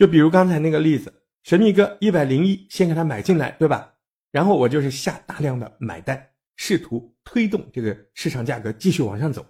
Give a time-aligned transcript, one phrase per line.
[0.00, 1.12] 就比如刚才那个例子，
[1.42, 3.96] 神秘哥一百零一先给他买进来，对吧？
[4.32, 9.44] 然后我就是下大量的买单，试图推动这个市场价格继续往上走。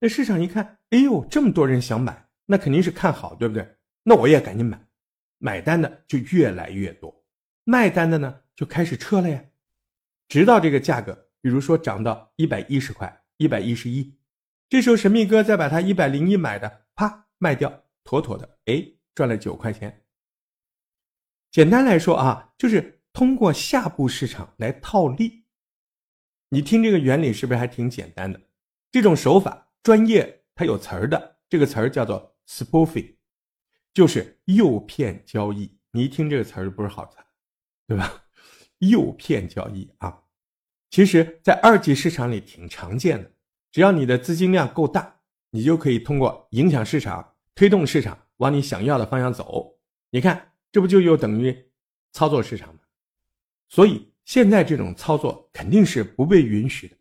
[0.00, 3.76] 那市场一看，哎呦，这么多人想买，那肯定是看好，对不对？
[4.02, 4.84] 那我也赶紧买，
[5.38, 7.24] 买单的就越来越多，
[7.62, 9.44] 卖单的呢就开始撤了呀，
[10.26, 14.18] 直到这个价格，比如说涨到一百一十块、一百一十一，
[14.68, 18.84] 这时候神秘哥再把他一百零一买的啪卖掉，妥妥的哎
[19.18, 20.04] 赚了九块钱。
[21.50, 25.42] 简单来说啊，就是通过下部市场来套利。
[26.50, 28.40] 你听这个原理是不是还挺简单的？
[28.92, 33.16] 这种手法专业它有词儿的，这个词儿叫做 spoofing。
[33.92, 37.16] 就是诱骗交易，你一听这个词儿不是好词，
[37.88, 38.22] 对吧？
[38.78, 40.22] 诱骗交易啊，
[40.90, 43.32] 其实，在二级市场里挺常见的。
[43.72, 49.78] 只要你的资金量够大，你就可以通过影响市场、推动市场往你想要的方向走。
[50.10, 51.70] 你看，这不就又等于
[52.10, 52.80] 操作市场吗？
[53.68, 56.96] 所以现在这种操作肯定是不被允许的。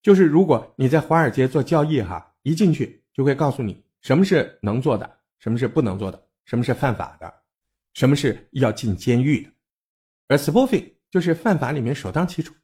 [0.00, 5.18] 就是如果你在华尔街做交易，哈，一进去就会告诉你什么是能做的。
[5.40, 6.28] 什么是不能做的？
[6.44, 7.42] 什么是犯法的？
[7.94, 9.52] 什么是要进监狱的？
[10.28, 12.54] 而 spoofing 就是犯法里面首当其冲。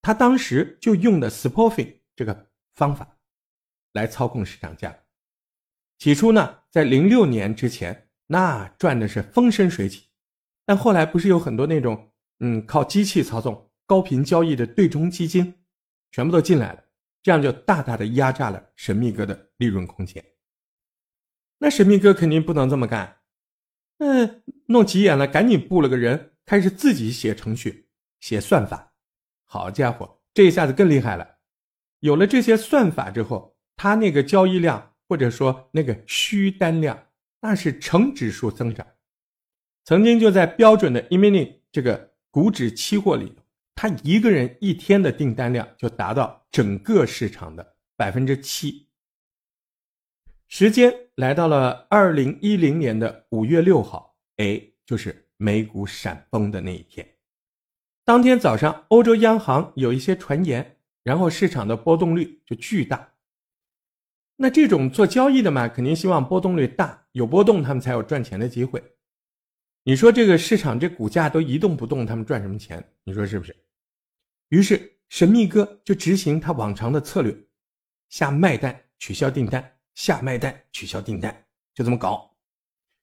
[0.00, 3.16] 他当时就用的 spoofing 这个方法
[3.92, 4.96] 来操控市场价。
[6.02, 10.08] 起初呢，在零六年之前，那赚的是风生水起。
[10.66, 15.54] 但后来不是有很多那种嗯靠机器操纵、高频交易的对冲基金，
[16.10, 16.82] 全部都进来了，
[17.22, 20.24] 这样就大大的压榨了神秘哥的利润空间。
[21.58, 23.18] 那神秘哥肯定不能这么干，
[23.98, 27.86] 嗯，弄急眼了，赶紧布了个人，开始自己写程序、
[28.18, 28.92] 写算法。
[29.44, 31.36] 好家伙，这一下子更厉害了。
[32.00, 36.98] 有了这些算法之后，他那个交易量或者说那个虚单量，
[37.42, 38.86] 那是成指数增长。
[39.84, 43.42] 曾经就在标准的 E-mini 这个股指期货里头，
[43.74, 48.88] 他一个人一天的订单量就达到整个市场的百分之七。
[50.48, 57.06] 时间来到了二零一零年的五月六号，哎，就是美股闪崩的那一天。
[58.06, 63.11] 当天早上，欧洲央行有一些传言，然后市场的波动率就巨大。
[64.42, 68.82] 那这种做交易的嘛，肯定希望波动率大，有波动他们才有赚钱的机会。
[69.84, 72.84] 你说这个市场这股价都一动不动，他们赚什么钱？
[73.04, 73.54] 你说是不是？
[74.48, 77.32] 于是神秘哥就执行他往常的策略，
[78.08, 79.64] 下卖单，取消订单。
[79.94, 81.32] 下卖单，取消订单，
[81.72, 82.34] 就这么搞。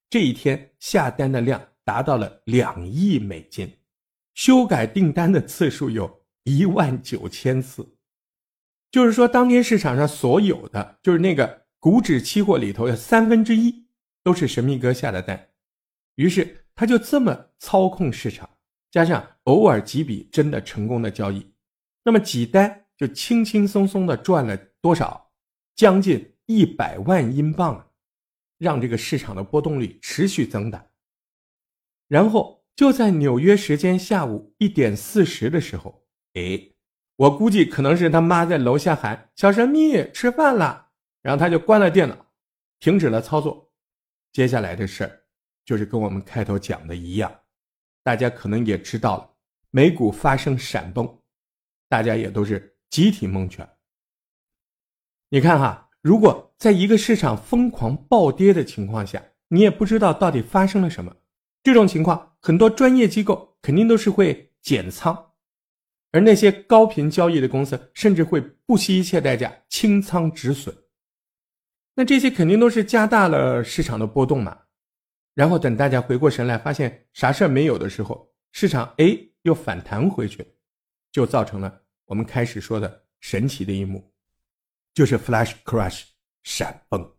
[0.09, 3.71] 这一天下单的量达到了两亿美金，
[4.33, 7.87] 修改订单的次数有一万九千次。
[8.91, 13.87] 就是说，当天市场上所有的，就是那个股指期货里头的三分之一
[14.23, 15.49] 都是神秘哥下的单。
[16.15, 18.49] 于是他就这么操控市场，
[18.91, 21.53] 加上偶尔几笔真的成功的交易，
[22.03, 25.31] 那么几单就轻轻松松的赚了多少？
[25.75, 26.35] 将近。
[26.51, 27.87] 一百万英镑啊，
[28.57, 30.83] 让这个市场的波动率持续增大。
[32.07, 36.59] 然后就在纽约时间下午一点四十的时候，哎，
[37.19, 40.87] 我估计可能是他妈在楼下喊“小神秘吃饭了”，
[41.21, 42.15] 然后他就关了电脑，
[42.79, 43.69] 停止了操作。
[44.31, 45.21] 接下来的事儿
[45.65, 47.29] 就是跟我们开头讲的一样，
[48.03, 49.29] 大家可能也知道了，
[49.69, 51.19] 美股发生闪崩，
[51.89, 53.67] 大家也都是集体蒙圈。
[55.29, 55.87] 你看哈。
[56.01, 61.13] 如果在一个市场疯狂暴跌的情况下，你也不知道到底发生了什么，
[61.61, 65.28] 这种情况很多专业机构肯定都是会减仓，
[66.11, 70.75] 而那些高频交易的公司甚至会不惜一切代价清仓止损。
[71.95, 74.57] 那这些肯定都是加大了市场的波动嘛。
[75.35, 80.45] 然后等大家回过神来，发现啥事儿没有的时候，市场哎又反弹回去，
[81.11, 84.11] 就造成了我们开始说的神奇的一幕。
[84.93, 86.03] 就是 Flash Crash
[86.43, 87.13] 闪崩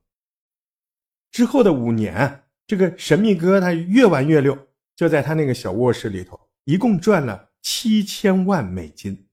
[1.31, 4.59] 之后的五年，这个神秘哥他越玩越溜，
[4.97, 9.27] 就在他那个小卧室里头，一共赚了七千万美金。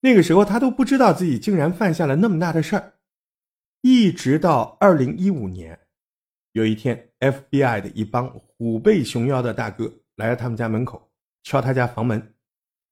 [0.00, 2.94] 那个时候他都不知道自己竟然犯下了那么大的事儿。
[3.80, 5.78] 一直到二零一五年，
[6.52, 11.10] 有一天，FBI 的一帮虎背熊腰的大哥来到他们家门口，
[11.42, 12.34] 敲他家房门。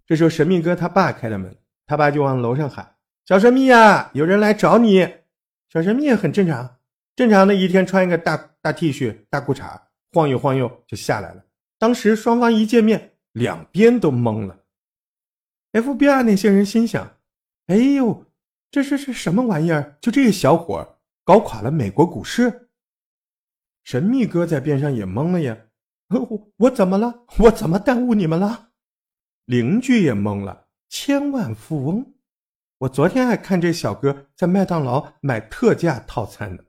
[0.06, 1.56] 这时候神秘哥他爸开的门，
[1.87, 2.96] 他爸就往楼上喊。
[3.26, 5.08] 小神秘呀，有人来找你。
[5.70, 6.76] 小神秘也很正常，
[7.16, 9.81] 正常的一天穿一个大大 T 恤、大裤衩，
[10.12, 11.44] 晃悠晃悠就下来了。
[11.78, 14.64] 当时双方一见面，两边都懵了。
[15.72, 17.19] FBI 那些人心想
[17.66, 18.25] ：“哎呦，
[18.70, 19.98] 这是是什么玩意儿？
[20.00, 22.70] 就这个小伙搞垮了美国股市。”
[23.82, 25.58] 神秘哥在边上也懵了呀，
[26.08, 27.25] 我我怎么了？
[27.40, 28.70] 我怎么耽误你们了？
[29.46, 32.14] 邻居也懵了，千万富翁，
[32.78, 36.62] 我昨天还看这小哥在麦当劳买特价套餐呢。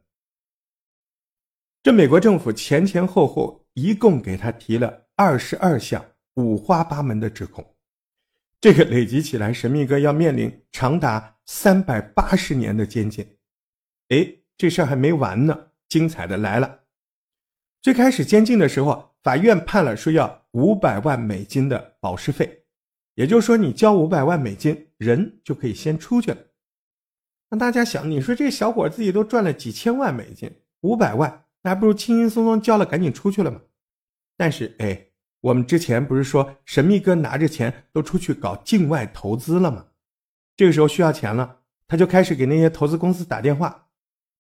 [1.83, 6.03] 这美国政府前前后后一共给他提了二十二项
[6.35, 7.65] 五花八门的指控，
[8.61, 13.25] 这个累积起来，神秘哥要面临长达三百八十年的监禁。
[14.09, 14.27] 哎，
[14.57, 16.81] 这事儿还没完呢，精彩的来了。
[17.81, 22.65] 最开始监禁的时候，法院判了说要五百万美金的保释费，
[23.13, 26.37] 也就是说你交五百万美金，人就可以先出去了。
[27.49, 30.51] 那大家想，你说这小伙自己都赚了几千万美金，
[30.81, 33.61] 五百万那还不如轻轻松松交了，赶紧出去了嘛。
[34.35, 35.04] 但是哎，
[35.45, 39.85] 我们之前不是说神秘哥拿着钱都出去搞境外投资了吗？
[40.57, 43.89] 这个时候需要钱了，他就开始给那些投资公司打电话，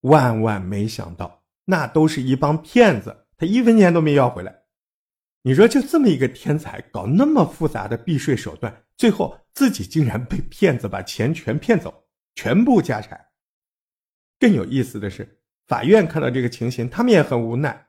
[0.01, 3.27] 万万没想到，那都是一帮骗子。
[3.37, 4.63] 他一分钱都没要回来，
[5.43, 11.93] 你说就这么一个天才，搞那么复杂的避税手段，最后自己竟然被骗子把钱全骗走，
[12.33, 13.23] 全部家产。
[14.39, 17.84] 更有意思的是，法院看到这个情形，他们也很无奈。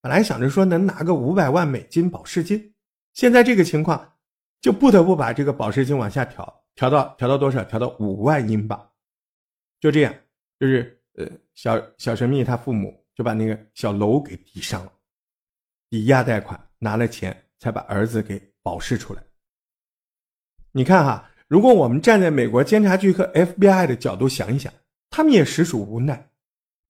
[0.00, 2.74] 本来想着说能拿个五百万美金保释金，
[3.14, 4.12] 现在这个情况，
[4.60, 7.62] 就不得不把这个保释金往下调，调到调到多少？
[7.64, 8.90] 调到五万英镑。
[9.80, 10.14] 就这样，
[10.58, 12.98] 就是呃，小小神秘他父母。
[13.12, 14.90] 就把那个小楼给抵上了，
[15.90, 19.22] 抵押贷款拿了钱，才把儿子给保释出来。
[20.72, 24.72] 你看哈，如果我们站在美国监察局和 FBI 的角度想一想，
[25.10, 26.30] 他们也实属无奈。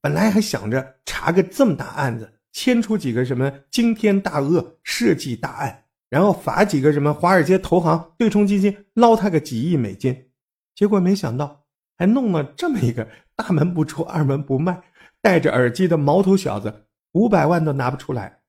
[0.00, 10.30] 本来还想着查个这么大案子，牵出几个什么惊天大恶、设计大案，然后罚几个什么华尔街投行、对冲基金，捞他个几亿美金，
[10.74, 11.64] 结果没想到
[11.96, 14.82] 还弄了这么一个大门不出、二门不迈。
[15.22, 18.40] 戴着耳机的毛头小子，五百万都拿不出来，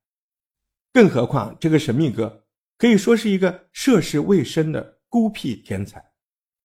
[0.90, 2.44] 更何况这个神秘哥
[2.78, 6.02] 可以说是一个涉世未深的孤僻天才，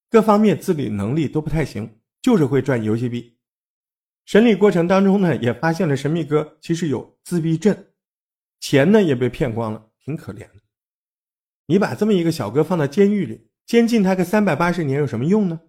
[0.10, 3.37] 各方面自理能力都不太行，就是会赚游戏币。
[4.28, 7.86] 审理过程当中呢，也发现了神秘哥其实有自闭症，
[8.60, 10.62] 钱呢也被骗光了，挺可怜的。
[11.68, 15.62] 你把这么一个小哥放到监狱里，监禁他个三百八十年有什么用呢？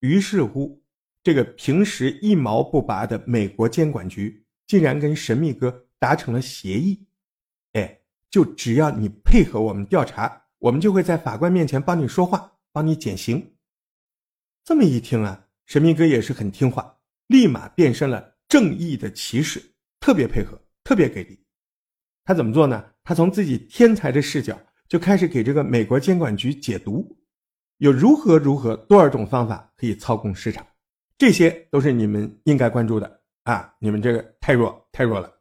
[0.00, 0.84] 于是乎。
[1.22, 7.06] 这个平时一毛不拔的美国监管局，竟然跟神秘哥达成了协议，
[7.72, 8.00] 哎，
[8.30, 13.54] 就只要你配合我们调查，我们就会在法官面前帮你说话，帮你减刑。
[14.64, 16.97] 这么一听啊，神秘哥也是很听话，
[17.28, 19.62] 立马变身了正义的骑士，
[20.00, 21.38] 特别配合，特别给力。
[22.24, 22.84] 他怎么做呢？
[23.04, 24.58] 他从自己天才的视角
[24.88, 27.18] 就开始给这个美国监管局解读，
[27.78, 30.66] 有如何如何多少种方法可以操控市场。
[31.16, 33.74] 这些都是你们应该关注的啊！
[33.78, 35.32] 你们这个太弱，太弱了。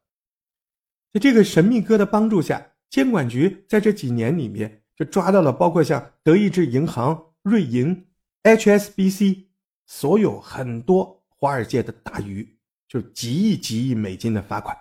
[1.14, 8.08] 在这个神秘哥的帮助下，监管局在这几年里面就抓到了包括像德意志银行、瑞银、
[8.44, 9.46] HSBC，
[9.86, 12.58] 所有很多华尔街的大鱼，
[12.88, 14.78] 就几亿几亿美金的罚款。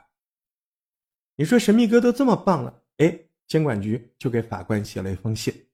[1.37, 5.69] 你说神秘哥都这么棒了，哎，监管局就给法官写了一封信，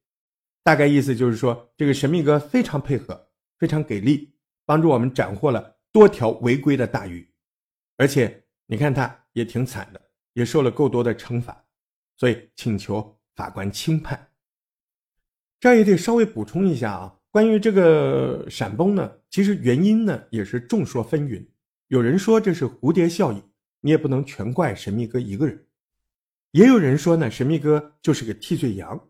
[0.62, 4.30] 大概意思就是说，这个神秘哥非常配合，非常给力。
[4.64, 7.28] 帮助我们斩获了多条违规的大鱼，
[7.96, 10.00] 而且你看他也挺惨的，
[10.34, 11.64] 也受了够多的惩罚，
[12.16, 14.30] 所以请求法官轻判。
[15.58, 21.44] 这儿也得稍微补充一下啊，关于这个闪崩呢，其实原因呢也是众说纷纭。
[21.88, 23.42] 有人说这是蝴蝶效应，
[23.80, 25.56] 你也不能全怪神秘哥一个人；
[26.52, 29.08] 也有人说呢，神秘哥就是个替罪羊。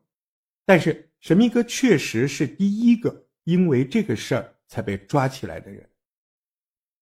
[0.65, 4.49] 但是神秘哥确实是第一个因为这个事儿。
[4.73, 5.87] 才被抓起来的人。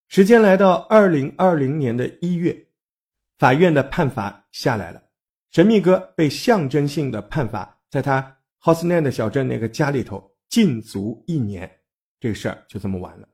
[0.08, 2.66] 时间来到二零二零年的一月，
[3.38, 5.00] 法院的判罚下来了，
[5.52, 11.80] 神秘哥被象征性的判罚，在他 Hosland 小镇那个家里头禁足一年，
[12.18, 13.26] 这个事儿就这么完了。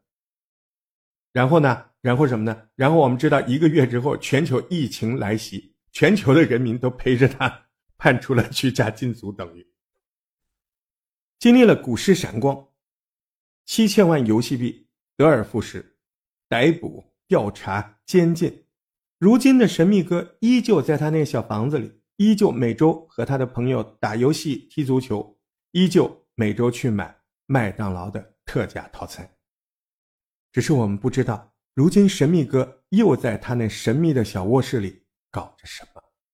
[1.33, 1.87] 然后呢？
[2.01, 2.69] 然后什么呢？
[2.77, 7.67] 然后我们知道，一个月之后，全球疫情来袭，全球的人民都陪着他
[7.99, 9.67] 判处了居家禁足等于
[11.39, 12.69] 经历了股市闪光。
[13.65, 15.97] 七千万游戏币得而复失，
[16.49, 18.65] 逮捕、调查、监禁。
[19.19, 25.39] 如今的神秘哥依旧在他那小房子里，依旧每周和他的朋友打游戏、踢足球，
[25.73, 29.29] 依旧每周去买麦当劳的特价套餐。
[30.53, 36.06] 只是我们不知道，如今神秘哥又在他那神秘的小卧室里搞着什么。